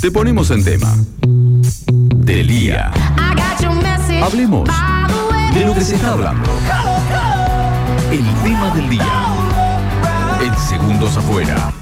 [0.00, 0.94] te ponemos en tema.
[1.22, 2.90] Del día.
[4.22, 4.68] Hablemos
[5.54, 6.50] de lo que se está hablando.
[8.10, 9.24] El tema del día.
[10.42, 11.72] En segundos afuera.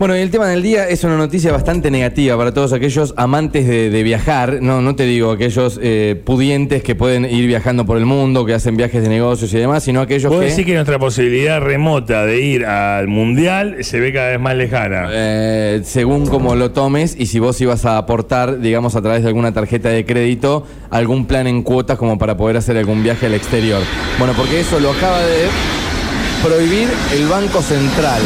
[0.00, 3.66] Bueno, y el tema del día es una noticia bastante negativa para todos aquellos amantes
[3.68, 4.62] de, de viajar.
[4.62, 8.54] No, no te digo aquellos eh, pudientes que pueden ir viajando por el mundo, que
[8.54, 10.46] hacen viajes de negocios y demás, sino aquellos Puedo que.
[10.46, 15.06] decir que nuestra posibilidad remota de ir al mundial se ve cada vez más lejana.
[15.12, 19.28] eh, según como lo tomes y si vos ibas a aportar, digamos, a través de
[19.28, 23.34] alguna tarjeta de crédito, algún plan en cuotas como para poder hacer algún viaje al
[23.34, 23.82] exterior.
[24.18, 25.44] Bueno, porque eso lo acaba de
[26.42, 28.22] prohibir el Banco Central.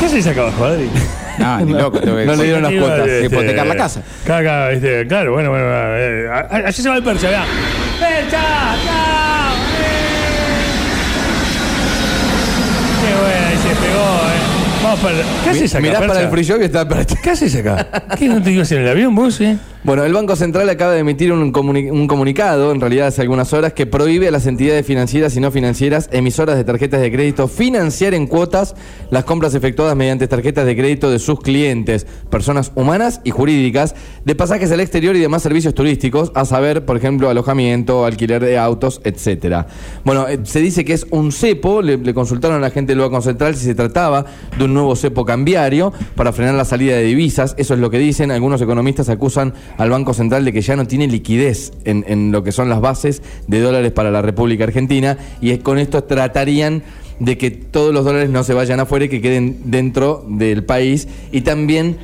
[0.00, 0.88] ¿Qué haces acá abajo, Adri?
[1.36, 1.98] No, ni loco.
[1.98, 3.08] tengo que- No le dieron las cuotas.
[3.08, 4.02] este, hipotecar la casa.
[4.24, 5.64] Caca, este, claro, bueno, bueno.
[5.68, 7.44] eh, a- a- allí se va el percha, vea.
[7.98, 8.30] ¡Percha!
[8.86, 9.54] ¡Chao!
[9.80, 10.64] ¡Eh!
[13.00, 14.84] Qué bueno, ahí se pegó, eh.
[14.84, 15.14] Vamos para.
[15.42, 15.82] ¿Qué haces acá?
[15.82, 16.24] Mirás para Percha?
[16.24, 17.86] el free shop y está para ¿Qué haces acá?
[18.16, 19.56] ¿Qué no te ibas en el avión vos, eh?
[19.84, 23.52] Bueno, el Banco Central acaba de emitir un, comuni- un comunicado, en realidad hace algunas
[23.52, 27.48] horas, que prohíbe a las entidades financieras y no financieras emisoras de tarjetas de crédito
[27.48, 28.74] financiar en cuotas
[29.10, 34.34] las compras efectuadas mediante tarjetas de crédito de sus clientes, personas humanas y jurídicas, de
[34.34, 39.02] pasajes al exterior y demás servicios turísticos, a saber, por ejemplo, alojamiento, alquiler de autos,
[39.04, 39.66] etcétera.
[40.02, 43.00] Bueno, eh, se dice que es un cepo, le, le consultaron a la gente del
[43.00, 44.24] Banco Central si se trataba
[44.56, 47.98] de un nuevo cepo cambiario para frenar la salida de divisas, eso es lo que
[47.98, 52.32] dicen, algunos economistas acusan al Banco Central de que ya no tiene liquidez en, en
[52.32, 56.04] lo que son las bases de dólares para la República Argentina y es con esto
[56.04, 56.82] tratarían
[57.18, 61.08] de que todos los dólares no se vayan afuera y que queden dentro del país
[61.32, 61.96] y también,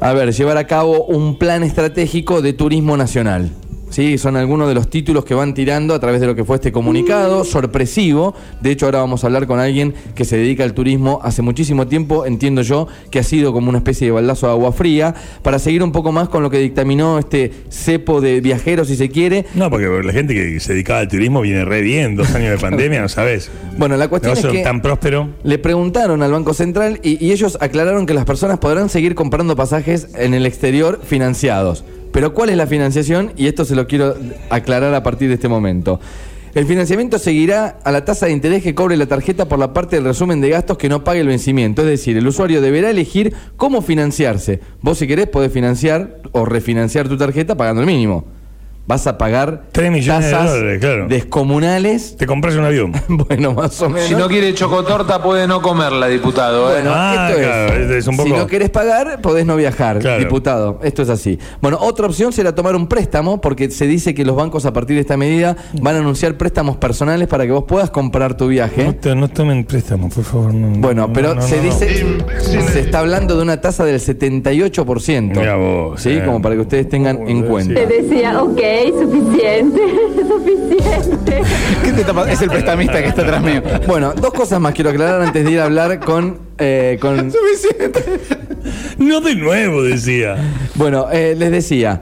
[0.00, 3.50] a ver, llevar a cabo un plan estratégico de turismo nacional.
[3.92, 6.56] Sí, son algunos de los títulos que van tirando a través de lo que fue
[6.56, 8.34] este comunicado, sorpresivo.
[8.62, 11.86] De hecho, ahora vamos a hablar con alguien que se dedica al turismo hace muchísimo
[11.86, 15.58] tiempo, entiendo yo, que ha sido como una especie de baldazo de agua fría, para
[15.58, 19.44] seguir un poco más con lo que dictaminó este cepo de viajeros, si se quiere.
[19.54, 22.56] No, porque la gente que se dedicaba al turismo viene re bien, dos años de
[22.56, 23.50] pandemia, no sabes.
[23.76, 24.62] Bueno, la cuestión es que...
[24.62, 25.28] tan próspero.
[25.44, 29.54] Le preguntaron al Banco Central y, y ellos aclararon que las personas podrán seguir comprando
[29.54, 31.84] pasajes en el exterior financiados.
[32.12, 33.32] Pero ¿cuál es la financiación?
[33.36, 34.14] Y esto se lo quiero
[34.50, 35.98] aclarar a partir de este momento.
[36.54, 39.96] El financiamiento seguirá a la tasa de interés que cobre la tarjeta por la parte
[39.96, 41.80] del resumen de gastos que no pague el vencimiento.
[41.80, 44.60] Es decir, el usuario deberá elegir cómo financiarse.
[44.82, 48.26] Vos si querés podés financiar o refinanciar tu tarjeta pagando el mínimo.
[48.84, 51.06] Vas a pagar 3 millones de tasas dólares, claro.
[51.08, 52.16] descomunales.
[52.16, 52.92] Te compras un avión.
[53.08, 54.08] bueno, más o menos.
[54.08, 56.68] Si no quiere chocotorta, puede no comerla, diputado.
[56.70, 56.74] ¿eh?
[56.82, 57.90] Bueno, Ah, esto claro, es.
[57.90, 60.18] es un Si no querés pagar, podés no viajar, Claro.
[60.18, 60.80] diputado.
[60.82, 61.38] Esto es así.
[61.60, 64.96] Bueno, otra opción será tomar un préstamo, porque se dice que los bancos a partir
[64.96, 68.50] de esta medida van a anunciar préstamos personales para que vos puedas comprar tu No,
[68.50, 68.92] viaje.
[68.94, 70.52] te- no tomen préstamo, por favor.
[70.52, 74.00] no, Bueno, no, pero no, se no, dice, se está hablando de una tasa del
[74.00, 75.38] 78%.
[75.38, 76.10] Mirá vos, ¿Sí?
[76.10, 76.22] eh.
[76.24, 77.48] Como para que ustedes tengan en sí.
[77.48, 77.74] cuenta.
[77.74, 78.60] Te decía, ok,
[78.98, 79.80] suficiente,
[80.28, 81.42] suficiente.
[81.84, 82.32] ¿Qué te está pasando?
[82.32, 83.62] Es el prestamista que está atrás mío.
[83.86, 86.38] Bueno, dos cosas más quiero aclarar antes de ir a hablar con...
[86.58, 87.32] eh, con
[88.98, 90.36] No de nuevo, decía.
[90.76, 92.00] Bueno, eh, les decía,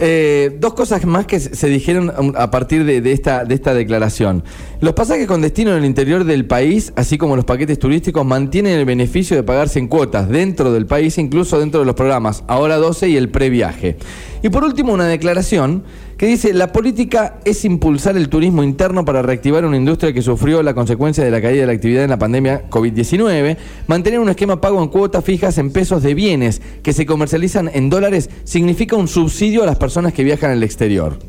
[0.00, 3.74] eh, dos cosas más que se dijeron um, a partir de, de esta, de esta
[3.74, 4.44] declaración.
[4.80, 8.78] Los pasajes con destino en el interior del país, así como los paquetes turísticos, mantienen
[8.78, 12.76] el beneficio de pagarse en cuotas dentro del país, incluso dentro de los programas Ahora
[12.76, 13.96] 12 y el previaje.
[14.42, 15.82] Y por último, una declaración
[16.18, 20.64] que dice, la política es impulsar el turismo interno para reactivar una industria que sufrió
[20.64, 23.56] la consecuencia de la caída de la actividad en la pandemia COVID-19,
[23.86, 27.88] mantener un esquema pago en cuotas fijas en pesos de bienes que se comercializan en
[27.88, 31.20] dólares significa un subsidio a las personas que viajan al exterior.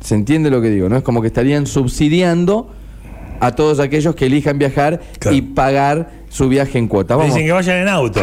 [0.00, 0.88] ¿Se entiende lo que digo?
[0.88, 0.96] ¿No?
[0.96, 2.70] Es como que estarían subsidiando
[3.40, 5.36] a todos aquellos que elijan viajar Claro.
[5.36, 7.18] y pagar su viaje en cuotas.
[7.18, 7.34] Vamos.
[7.34, 8.22] Dicen que vayan en auto.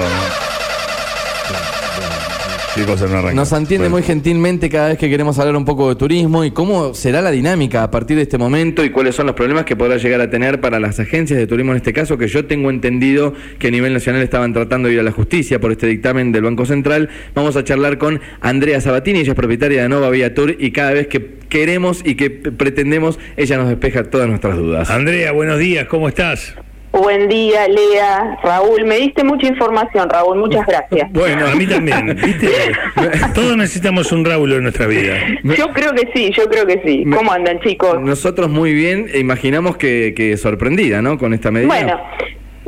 [2.75, 3.33] Qué cosa no arranca.
[3.33, 3.97] Nos entiende Bueno.
[3.97, 7.31] muy gentilmente cada vez que queremos hablar un poco de turismo y cómo será la
[7.31, 10.29] dinámica a partir de este momento y cuáles son los problemas que podrá llegar a
[10.29, 13.71] tener para las agencias de turismo en este caso, que yo tengo entendido que a
[13.71, 17.09] nivel nacional estaban tratando de ir a la justicia por este dictamen del Banco Central.
[17.35, 20.93] Vamos a charlar con Andrea Sabatini, ella es propietaria de Nova Vía Tour y cada
[20.93, 24.89] vez que queremos y que pretendemos, ella nos despeja todas nuestras dudas.
[24.89, 26.55] Andrea, buenos días, ¿cómo estás?
[26.91, 28.83] Buen día, Lea, Raúl.
[28.85, 30.37] Me diste mucha información, Raúl.
[30.37, 31.09] Muchas gracias.
[31.13, 32.49] Bueno, a mí también, ¿viste?
[33.33, 35.15] Todos necesitamos un Raúl en nuestra vida.
[35.43, 37.05] Yo creo que sí, yo creo que sí.
[37.15, 38.01] ¿Cómo andan, chicos?
[38.01, 41.17] Nosotros muy bien, e imaginamos que, que sorprendida, ¿no?
[41.17, 41.67] Con esta medida.
[41.67, 42.01] Bueno,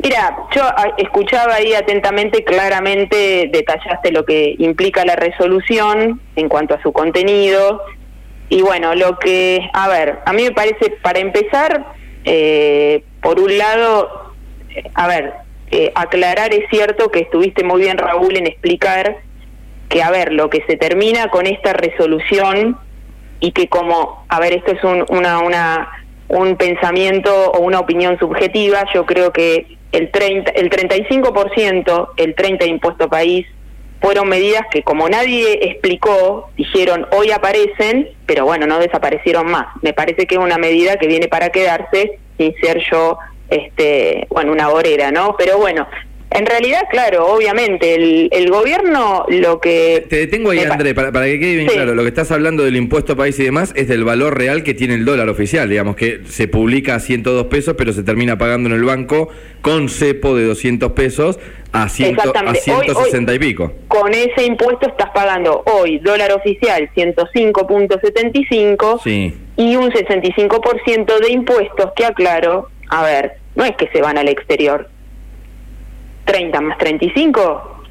[0.02, 0.62] mira, yo
[0.96, 7.82] escuchaba ahí atentamente, claramente detallaste lo que implica la resolución en cuanto a su contenido.
[8.48, 11.92] Y bueno, lo que, a ver, a mí me parece, para empezar,
[12.24, 14.34] eh, por un lado,
[14.68, 15.32] eh, a ver,
[15.70, 19.16] eh, aclarar, es cierto que estuviste muy bien, Raúl, en explicar
[19.88, 22.78] que, a ver, lo que se termina con esta resolución
[23.40, 28.18] y que como, a ver, esto es un, una, una, un pensamiento o una opinión
[28.18, 33.46] subjetiva, yo creo que el, 30, el 35%, el 30% de impuesto país,
[34.02, 39.68] fueron medidas que como nadie explicó, dijeron hoy aparecen, pero bueno, no desaparecieron más.
[39.80, 44.52] Me parece que es una medida que viene para quedarse sin ser yo este, bueno,
[44.52, 45.36] una horera, ¿no?
[45.36, 45.86] Pero bueno,
[46.34, 50.04] en realidad, claro, obviamente, el, el gobierno lo que...
[50.08, 51.94] Te detengo ahí, André, para, para, que quede bien claro.
[51.94, 54.94] Lo que estás hablando del impuesto país y demás es del valor real que tiene
[54.94, 55.68] el dólar oficial.
[55.68, 59.28] Digamos que se publica a 102 pesos, pero se termina pagando en el banco
[59.60, 61.38] con cepo de 200 pesos
[61.72, 63.72] a, ciento, a 160 y pico.
[63.86, 69.32] Con ese impuesto estás pagando hoy dólar oficial 105.75 sí.
[69.56, 74.28] y un 65% de impuestos que, aclaro, a ver, no es que se van al
[74.28, 74.90] exterior.
[76.24, 77.82] 30 más 35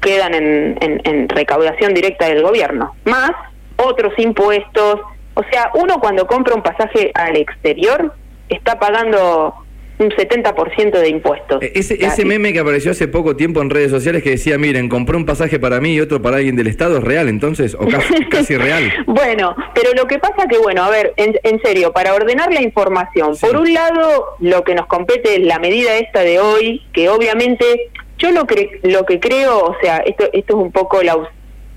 [0.00, 3.30] quedan en, en, en, recaudación directa del gobierno, más
[3.76, 5.00] otros impuestos.
[5.34, 8.14] O sea, uno cuando compra un pasaje al exterior
[8.48, 9.54] está pagando
[10.02, 11.62] un 70% de impuestos.
[11.62, 14.88] Eh, Ese, ese meme que apareció hace poco tiempo en redes sociales que decía, miren,
[14.88, 17.74] compré un pasaje para mí y otro para alguien del Estado, ¿es real entonces?
[17.74, 18.92] ¿O casi, casi real?
[19.06, 22.62] Bueno, pero lo que pasa que, bueno, a ver, en, en serio, para ordenar la
[22.62, 23.46] información, sí.
[23.46, 27.90] por un lado, lo que nos compete es la medida esta de hoy, que obviamente
[28.18, 31.16] yo lo, cre lo que creo, o sea, esto, esto es un poco la,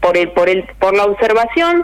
[0.02, 1.84] por, el, por, el, por la observación,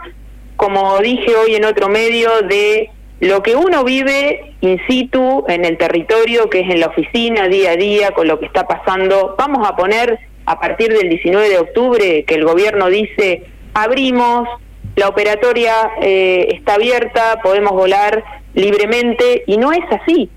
[0.56, 2.90] como dije hoy en otro medio, de
[3.22, 7.70] lo que uno vive in situ en el territorio, que es en la oficina, día
[7.70, 9.36] a día, con lo que está pasando.
[9.38, 14.48] Vamos a poner a partir del 19 de octubre que el gobierno dice, abrimos,
[14.96, 18.24] la operatoria eh, está abierta, podemos volar
[18.54, 20.28] libremente, y no es así.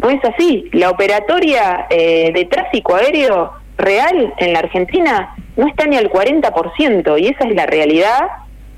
[0.00, 0.70] No es así.
[0.70, 7.20] La operatoria eh, de tráfico aéreo real en la Argentina no está ni al 40%,
[7.20, 8.28] y esa es la realidad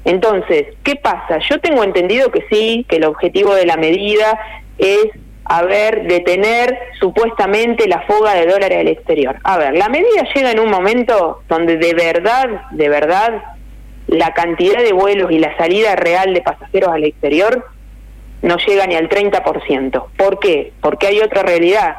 [0.04, 1.38] entonces, ¿qué pasa?
[1.38, 4.38] Yo tengo entendido que sí, que el objetivo de la medida
[4.76, 5.06] es,
[5.44, 9.36] a ver, detener supuestamente la fuga de dólares al exterior.
[9.44, 13.42] A ver, la medida llega en un momento donde de verdad, de verdad,
[14.06, 17.66] la cantidad de vuelos y la salida real de pasajeros al exterior
[18.42, 20.04] no llega ni al 30%.
[20.18, 20.72] ¿Por qué?
[20.82, 21.96] Porque hay otra realidad.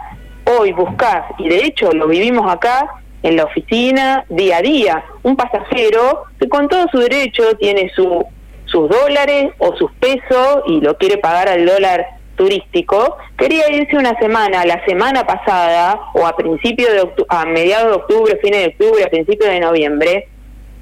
[0.60, 2.88] Hoy buscás, y de hecho lo vivimos acá,
[3.26, 5.04] en la oficina día a día.
[5.24, 8.24] Un pasajero que con todo su derecho tiene su,
[8.66, 12.06] sus dólares o sus pesos y lo quiere pagar al dólar
[12.36, 17.94] turístico, quería irse una semana, la semana pasada o a principio de a mediados de
[17.94, 20.28] octubre, fines de octubre, a principios de noviembre,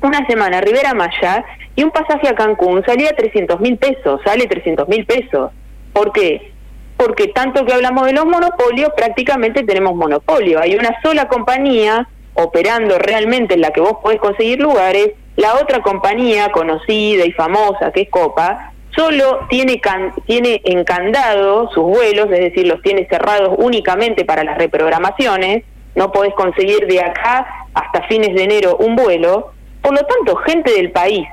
[0.02, 1.46] una semana a Rivera Maya
[1.78, 5.52] y un pasaje a Cancún salía 300 mil pesos, sale 300 mil pesos.
[5.94, 6.52] ¿Por qué?
[6.98, 10.60] Porque tanto que hablamos de los monopolios, prácticamente tenemos monopolio.
[10.60, 15.82] Hay una sola compañía operando realmente en la que vos podés conseguir lugares, la otra
[15.82, 22.40] compañía conocida y famosa, que es Copa, solo tiene, can, tiene encandado sus vuelos, es
[22.40, 25.64] decir, los tiene cerrados únicamente para las reprogramaciones,
[25.96, 29.52] no podés conseguir de acá hasta fines de enero un vuelo,
[29.82, 31.28] por lo tanto, gente del país,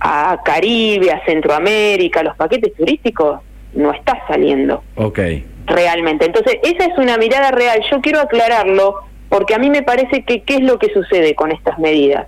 [0.00, 3.40] a Caribe, a Centroamérica, los paquetes turísticos,
[3.74, 4.82] no está saliendo.
[4.96, 5.18] Ok.
[5.66, 6.26] Realmente.
[6.26, 7.82] Entonces, esa es una mirada real.
[7.90, 11.52] Yo quiero aclararlo porque a mí me parece que qué es lo que sucede con
[11.52, 12.26] estas medidas.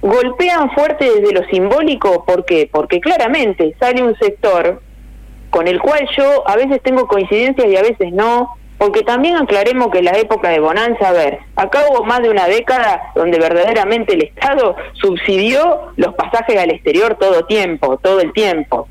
[0.00, 2.68] Golpean fuerte desde lo simbólico, ¿por qué?
[2.70, 4.82] Porque claramente sale un sector
[5.50, 9.90] con el cual yo a veces tengo coincidencias y a veces no, porque también aclaremos
[9.92, 14.14] que la época de bonanza, a ver, acá hubo más de una década donde verdaderamente
[14.14, 18.88] el Estado subsidió los pasajes al exterior todo tiempo, todo el tiempo.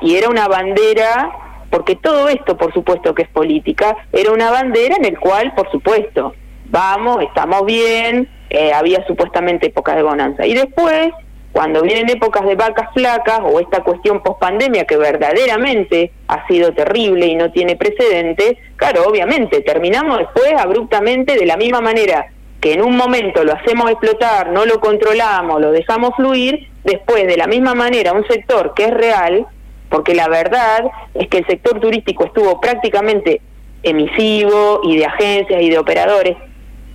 [0.00, 1.30] Y era una bandera,
[1.70, 5.70] porque todo esto, por supuesto que es política, era una bandera en el cual, por
[5.70, 6.34] supuesto,
[6.74, 10.44] vamos, estamos bien, eh, había supuestamente épocas de bonanza.
[10.44, 11.10] Y después,
[11.52, 17.26] cuando vienen épocas de vacas flacas o esta cuestión post-pandemia que verdaderamente ha sido terrible
[17.26, 22.26] y no tiene precedentes, claro, obviamente, terminamos después abruptamente de la misma manera
[22.60, 27.36] que en un momento lo hacemos explotar, no lo controlamos, lo dejamos fluir, después de
[27.36, 29.46] la misma manera un sector que es real,
[29.90, 33.42] porque la verdad es que el sector turístico estuvo prácticamente
[33.84, 36.36] emisivo y de agencias y de operadores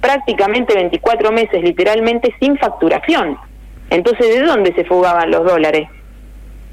[0.01, 3.37] prácticamente 24 meses literalmente sin facturación.
[3.89, 5.87] Entonces, ¿de dónde se fugaban los dólares?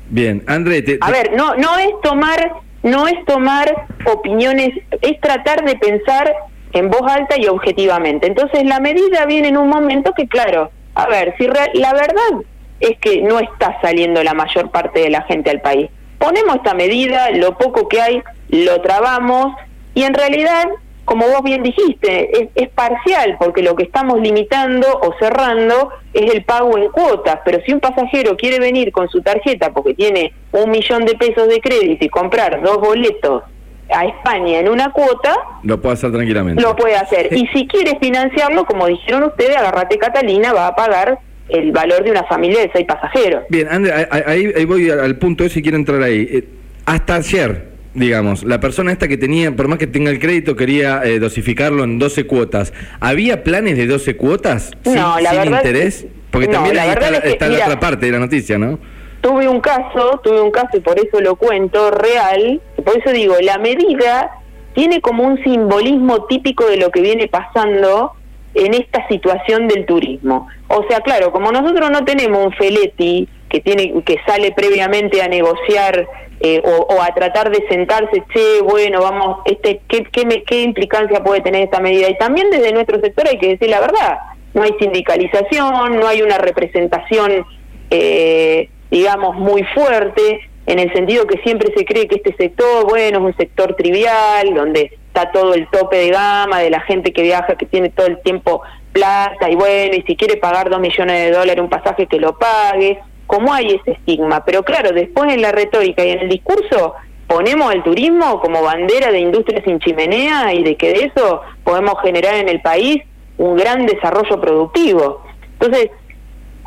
[0.08, 0.98] Bien, André, te, te...
[1.00, 2.52] A ver, no no es tomar
[2.82, 6.32] no es tomar opiniones, es tratar de pensar
[6.72, 8.28] en voz alta y objetivamente.
[8.28, 12.44] Entonces, la medida viene en un momento que claro, a ver, si re, la verdad
[12.80, 15.90] es que no está saliendo la mayor parte de la gente al país.
[16.18, 19.54] Ponemos esta medida, lo poco que hay, lo trabamos
[19.94, 20.68] y en realidad
[21.06, 26.34] como vos bien dijiste, es, es parcial, porque lo que estamos limitando o cerrando es
[26.34, 30.34] el pago en cuotas, pero si un pasajero quiere venir con su tarjeta porque tiene
[30.52, 33.42] un millón de pesos de crédito y comprar dos boletos
[33.88, 36.60] a España en una cuota, Lo puedo hacer tranquilamente.
[36.60, 37.32] lo puede hacer.
[37.32, 42.10] Y si quiere financiarlo, como dijeron ustedes, agarrate Catalina, va a pagar el valor de
[42.10, 43.44] una familia de seis pasajeros.
[43.48, 46.26] Bien, André, ahí, ahí- voy al punto ese y quiero entrar ahí.
[46.32, 46.48] Eh,
[46.84, 51.02] hasta ayer, digamos, la persona esta que tenía, por más que tenga el crédito, quería
[51.04, 52.72] eh, dosificarlo en 12 cuotas.
[53.00, 54.70] ¿Había planes de 12 cuotas?
[54.84, 56.06] sin, No, la sin verdad- interés?
[56.30, 58.12] Porque no, también la ahí está, la- es que, está la mira, otra parte de
[58.12, 58.78] la noticia, ¿no?
[59.22, 63.34] tuve un caso, tuve un caso y por eso lo cuento real, por eso digo,
[63.42, 64.30] la medida
[64.72, 68.12] tiene como un simbolismo típico de lo que viene pasando
[68.54, 70.46] en esta situación del turismo.
[70.68, 75.28] O sea, claro, como nosotros no tenemos un Feletti que tiene que sale previamente a
[75.28, 76.06] negociar
[76.40, 80.62] eh, o, o a tratar de sentarse, che, bueno, vamos, este, ¿qué, qué, me- ¿qué
[80.62, 82.08] implicancia puede tener esta medida?
[82.10, 84.18] Y también desde nuestro sector hay que decir la verdad,
[84.54, 87.44] no hay sindicalización, no hay una representación
[87.90, 93.18] eh, digamos, muy fuerte, en el sentido que siempre se cree que este sector, bueno,
[93.18, 97.22] es un sector trivial, donde está todo el tope de gama de la gente que
[97.22, 98.62] viaja, que tiene todo el tiempo
[98.92, 102.36] plata, y bueno, y si quiere pagar dos millones de dólares un pasaje, que lo
[102.38, 104.44] pague, como hay ese estigma.
[104.44, 106.94] Pero claro, después en la retórica y en el discurso
[107.26, 111.94] ponemos al turismo como bandera de industria sin chimenea y de que de eso podemos
[112.02, 113.02] generar en el país
[113.38, 115.22] un gran desarrollo productivo.
[115.58, 115.90] Entonces,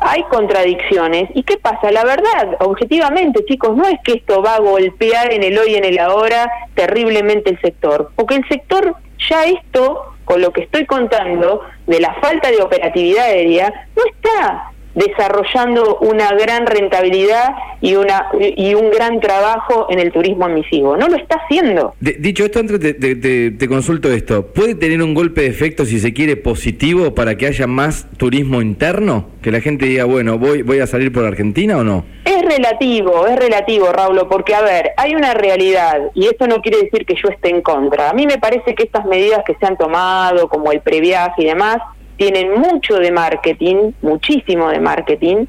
[0.00, 1.28] hay contradicciones.
[1.34, 1.90] ¿Y qué pasa?
[1.92, 5.76] La verdad, objetivamente, chicos, no es que esto va a golpear en el hoy y
[5.76, 8.96] en el ahora terriblemente el sector, porque el sector
[9.28, 14.69] ya esto, con lo que estoy contando, de la falta de operatividad aérea, no está
[14.94, 20.96] desarrollando una gran rentabilidad y una y un gran trabajo en el turismo emisivo.
[20.96, 21.94] No lo está haciendo.
[22.00, 24.46] De- dicho esto, André, te, te- te- te consulto esto.
[24.46, 28.60] ¿Puede tener un golpe de efecto, si se quiere, positivo para que haya más turismo
[28.62, 29.30] interno?
[29.42, 32.04] Que la gente diga, bueno, voy, voy a salir por Argentina o no?
[32.24, 36.78] Es relativo, es relativo, Raulo, porque a ver, hay una realidad y esto no quiere
[36.82, 38.10] decir que yo esté en contra.
[38.10, 41.46] A mí me parece que estas medidas que se han tomado, como el previaje y
[41.46, 41.78] demás,
[42.20, 45.46] tienen mucho de marketing, muchísimo de marketing.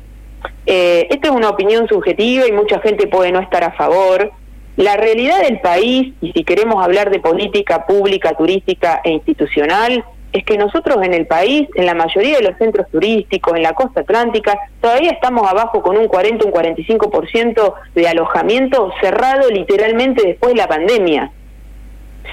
[0.65, 4.31] Eh, esta es una opinión subjetiva y mucha gente puede no estar a favor.
[4.77, 10.45] La realidad del país, y si queremos hablar de política pública, turística e institucional, es
[10.45, 13.99] que nosotros en el país, en la mayoría de los centros turísticos, en la costa
[13.99, 20.57] atlántica, todavía estamos abajo con un 40, un 45% de alojamiento cerrado literalmente después de
[20.57, 21.33] la pandemia.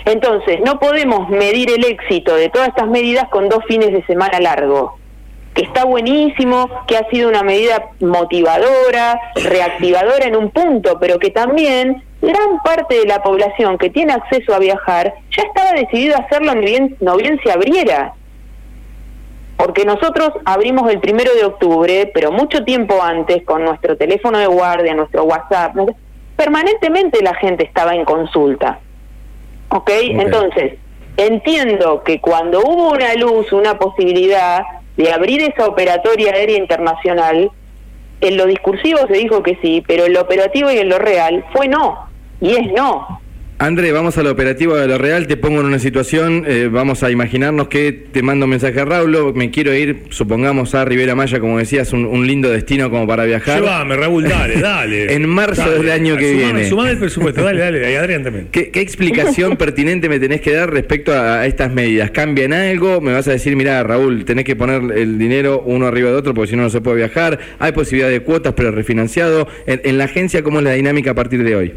[0.05, 4.41] Entonces, no podemos medir el éxito de todas estas medidas con dos fines de semana
[4.41, 4.99] largo
[5.59, 11.31] que está buenísimo, que ha sido una medida motivadora, reactivadora en un punto, pero que
[11.31, 16.21] también gran parte de la población que tiene acceso a viajar ya estaba decidido a
[16.21, 18.15] hacerlo ni bien, no bien se abriera.
[19.57, 24.47] Porque nosotros abrimos el primero de octubre, pero mucho tiempo antes, con nuestro teléfono de
[24.47, 25.75] guardia, nuestro WhatsApp,
[26.37, 28.79] permanentemente la gente estaba en consulta.
[29.71, 29.91] ¿Ok?
[29.91, 30.75] Entonces,
[31.17, 34.63] entiendo que cuando hubo una luz, una posibilidad
[34.97, 37.51] de abrir esa operatoria aérea internacional,
[38.21, 41.45] en lo discursivo se dijo que sí, pero en lo operativo y en lo real
[41.53, 42.09] fue no.
[42.41, 43.21] Y es no.
[43.61, 47.03] André, vamos a la operativa de lo real, te pongo en una situación, eh, vamos
[47.03, 51.17] a imaginarnos que te mando un mensaje a Raulo, me quiero ir, supongamos a Rivera
[51.17, 53.61] Maya, como decías, un, un lindo destino como para viajar.
[53.61, 55.13] Llévame, Raúl, dale, dale.
[55.19, 55.79] En marzo Dale.
[55.79, 56.69] del año que Sumame, viene.
[56.69, 57.93] Sumame el presupuesto, dale, dale.
[57.93, 58.49] Y Adrián también.
[58.53, 62.13] ¿Qué, qué explicación pertinente me tenés que dar respecto a, a estas medidas?
[62.13, 63.01] ¿Cambian algo?
[63.01, 66.33] ¿Me vas a decir, mira, Raúl, tenés que poner el dinero uno arriba de otro
[66.33, 67.41] porque si no, no se puede viajar?
[67.59, 69.49] ¿Hay posibilidad de cuotas pero refinanciado?
[69.67, 71.75] En, en la agencia, ¿cómo es la dinámica a partir de hoy?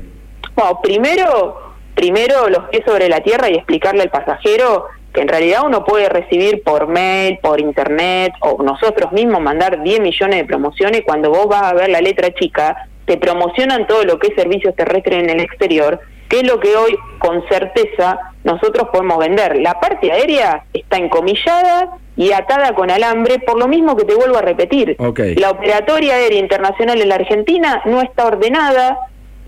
[0.55, 5.61] Bueno, primero, primero los pies sobre la tierra y explicarle al pasajero que en realidad
[5.65, 11.01] uno puede recibir por mail, por internet o nosotros mismos mandar 10 millones de promociones
[11.05, 14.75] cuando vos vas a ver la letra chica, te promocionan todo lo que es servicios
[14.75, 19.57] terrestres en el exterior, que es lo que hoy con certeza nosotros podemos vender.
[19.57, 24.37] La parte aérea está encomillada y atada con alambre, por lo mismo que te vuelvo
[24.37, 24.95] a repetir.
[25.35, 28.97] La operatoria aérea internacional en la Argentina no está ordenada,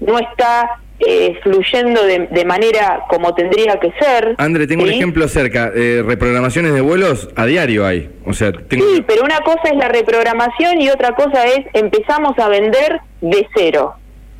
[0.01, 4.35] no está eh, fluyendo de, de manera como tendría que ser.
[4.37, 5.71] André, tengo un ejemplo cerca.
[5.75, 8.09] Eh, reprogramaciones de vuelos a diario hay.
[8.25, 8.85] O sea, tengo...
[8.85, 13.47] Sí, pero una cosa es la reprogramación y otra cosa es empezamos a vender de
[13.55, 13.95] cero.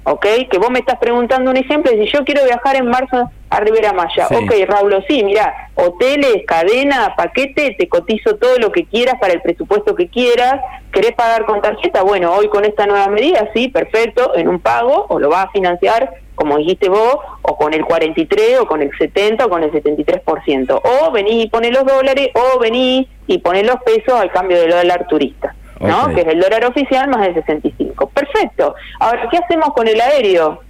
[0.05, 0.25] ¿Ok?
[0.51, 3.93] Que vos me estás preguntando un ejemplo, si yo quiero viajar en marzo a Rivera
[3.93, 4.27] Maya.
[4.27, 4.36] Sí.
[4.36, 9.41] Ok, Raúl, sí, mira, hoteles, cadena, paquete, te cotizo todo lo que quieras para el
[9.41, 10.60] presupuesto que quieras.
[10.91, 12.01] ¿Querés pagar con tarjeta?
[12.01, 15.51] Bueno, hoy con esta nueva medida, sí, perfecto, en un pago, o lo vas a
[15.51, 19.72] financiar como dijiste vos, o con el 43, o con el 70, o con el
[19.72, 20.82] 73%.
[20.84, 24.72] O venís y pones los dólares, o venís y pones los pesos al cambio del
[24.72, 26.13] dólar turista, ¿no?
[26.13, 28.10] Que es el dólar oficial más el 65.
[28.10, 28.75] Perfecto.
[29.00, 30.62] Ahora, ¿qué hacemos con el aéreo?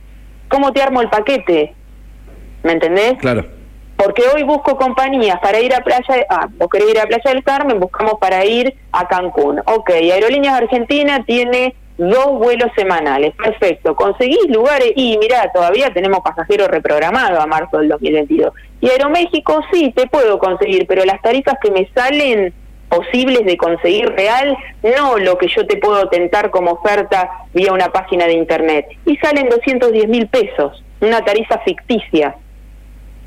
[0.49, 1.73] ¿Cómo te armo el paquete?
[2.63, 3.15] ¿Me entendés?
[3.19, 3.45] Claro.
[3.95, 7.43] Porque hoy busco compañías para ir a Playa, ah, vos querés ir a Playa del
[7.43, 9.59] Carmen, buscamos para ir a Cancún.
[9.65, 13.95] Ok, Aerolíneas Argentina tiene dos vuelos semanales, perfecto.
[13.95, 14.91] ¿Conseguís lugares?
[14.95, 18.53] Y mirá, todavía tenemos pasajeros reprogramados a marzo del 2022.
[18.81, 22.53] Y Aeroméxico sí, te puedo conseguir, pero las tarifas que me salen
[22.89, 27.91] posibles de conseguir real, no lo que yo te puedo tentar como oferta vía una
[27.91, 28.85] página de internet.
[29.05, 32.35] Y salen 210 mil pesos, una tarifa ficticia.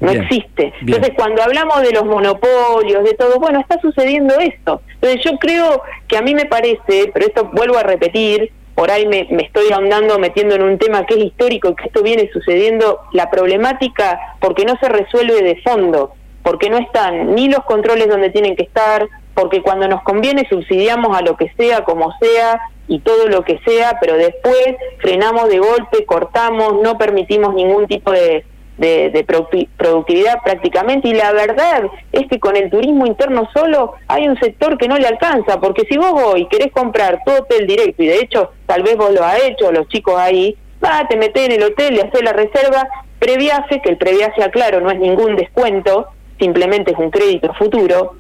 [0.00, 0.74] No Bien, existe.
[0.82, 0.96] bien.
[0.96, 4.82] Entonces, cuando hablamos de los monopolios, de todo, bueno, está sucediendo esto.
[4.94, 9.06] Entonces, yo creo que a mí me parece, pero esto vuelvo a repetir, por ahí
[9.06, 13.00] me, me estoy ahondando, metiendo en un tema que es histórico, que esto viene sucediendo,
[13.12, 16.12] la problemática, porque no se resuelve de fondo,
[16.42, 21.16] porque no están ni los controles donde tienen que estar, porque cuando nos conviene subsidiamos
[21.16, 25.58] a lo que sea, como sea, y todo lo que sea, pero después frenamos de
[25.58, 28.44] golpe, cortamos, no permitimos ningún tipo de,
[28.78, 33.94] de, de producti- productividad prácticamente y la verdad es que con el turismo interno solo
[34.08, 37.66] hay un sector que no le alcanza porque si vos hoy querés comprar tu hotel
[37.66, 41.16] directo y de hecho tal vez vos lo has hecho los chicos ahí va te
[41.16, 42.86] metés en el hotel y haces la reserva
[43.18, 48.16] previaje que el previaje aclaro no es ningún descuento simplemente es un crédito futuro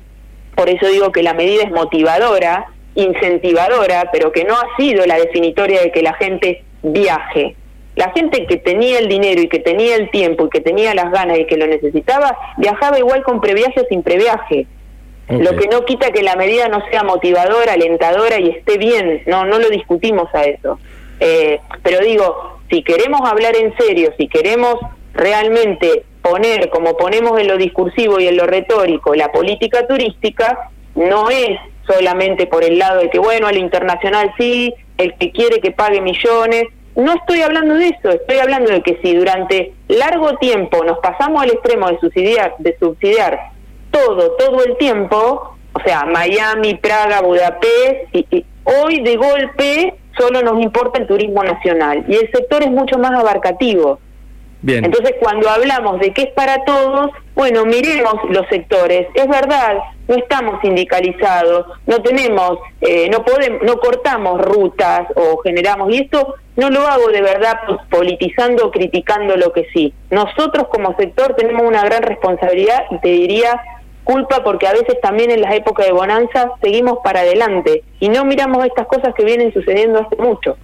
[0.56, 5.18] por eso digo que la medida es motivadora, incentivadora, pero que no ha sido la
[5.18, 7.54] definitoria de que la gente viaje.
[7.96, 11.10] La gente que tenía el dinero y que tenía el tiempo y que tenía las
[11.10, 14.66] ganas y que lo necesitaba, viajaba igual con previaje o sin previaje.
[15.28, 19.44] Lo que no quita que la medida no sea motivadora, alentadora y esté bien, no,
[19.44, 20.78] no lo discutimos a eso.
[21.18, 24.76] Eh, pero digo, si queremos hablar en serio, si queremos
[25.14, 31.30] realmente poner, como ponemos en lo discursivo y en lo retórico, la política turística, no
[31.30, 35.60] es solamente por el lado de que, bueno, a lo internacional sí, el que quiere
[35.60, 36.64] que pague millones.
[36.96, 41.42] No estoy hablando de eso, estoy hablando de que si durante largo tiempo nos pasamos
[41.42, 43.38] al extremo de subsidiar, de subsidiar
[43.90, 50.40] todo, todo el tiempo, o sea, Miami, Praga, Budapest, y, y hoy de golpe solo
[50.40, 54.00] nos importa el turismo nacional y el sector es mucho más abarcativo.
[54.62, 54.84] Bien.
[54.84, 59.06] Entonces, cuando hablamos de que es para todos, bueno, miremos los sectores.
[59.14, 59.76] Es verdad,
[60.08, 65.92] no estamos sindicalizados, no tenemos, eh, no podemos, no cortamos rutas o generamos.
[65.92, 69.92] Y esto no lo hago de verdad pues, politizando o criticando lo que sí.
[70.10, 73.60] Nosotros como sector tenemos una gran responsabilidad y te diría
[74.04, 78.24] culpa porque a veces también en las épocas de bonanza seguimos para adelante y no
[78.24, 80.56] miramos estas cosas que vienen sucediendo hace mucho.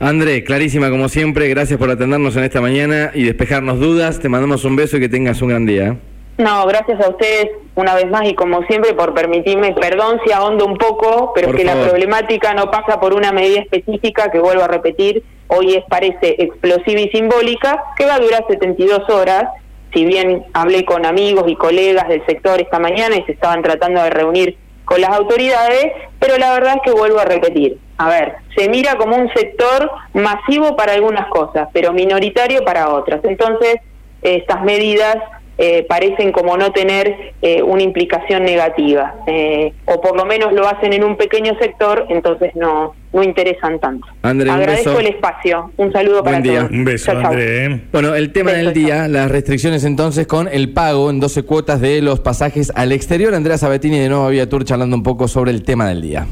[0.00, 4.20] André, clarísima como siempre, gracias por atendernos en esta mañana y despejarnos dudas.
[4.20, 5.96] Te mandamos un beso y que tengas un gran día.
[6.38, 10.66] No, gracias a ustedes una vez más y como siempre por permitirme, perdón si ahondo
[10.66, 11.82] un poco, pero Por es que favor.
[11.82, 16.36] la problemática no pasa por una medida específica que vuelvo a repetir, hoy es parece
[16.38, 19.44] explosiva y simbólica, que va a durar 72 horas,
[19.92, 24.00] si bien hablé con amigos y colegas del sector esta mañana y se estaban tratando
[24.02, 27.78] de reunir con las autoridades, pero la verdad es que vuelvo a repetir.
[27.98, 33.24] A ver, se mira como un sector masivo para algunas cosas, pero minoritario para otras.
[33.24, 33.76] Entonces,
[34.22, 35.16] estas medidas
[35.58, 40.68] eh, parecen como no tener eh, una implicación negativa, eh, o por lo menos lo
[40.68, 44.06] hacen en un pequeño sector, entonces no, no interesan tanto.
[44.22, 45.00] André, un Agradezco beso.
[45.00, 45.72] el espacio.
[45.76, 46.58] Un saludo para Buen día.
[46.60, 46.70] todos.
[46.70, 47.32] Un beso, Chau, chau.
[47.32, 47.80] André.
[47.90, 51.80] Bueno, el tema Beso, del día, las restricciones entonces con el pago en 12 cuotas
[51.80, 53.34] de los pasajes al exterior.
[53.34, 56.28] Andrea Sabatini de Nueva Vía Tour charlando un poco sobre el tema del día.